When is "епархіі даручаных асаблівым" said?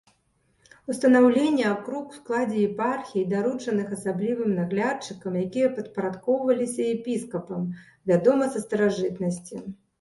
2.69-4.57